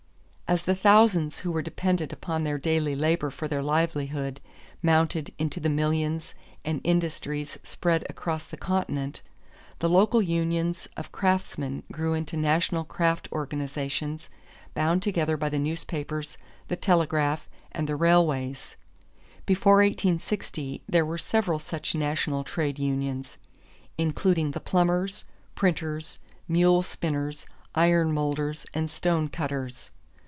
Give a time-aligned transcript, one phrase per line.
[0.47, 4.41] As the thousands who were dependent upon their daily labor for their livelihood
[4.83, 6.35] mounted into the millions
[6.65, 9.21] and industries spread across the continent,
[9.79, 14.27] the local unions of craftsmen grew into national craft organizations
[14.73, 16.37] bound together by the newspapers,
[16.67, 18.75] the telegraph, and the railways.
[19.45, 23.37] Before 1860 there were several such national trade unions,
[23.97, 25.23] including the plumbers,
[25.55, 29.91] printers, mule spinners, iron molders, and stone cutters.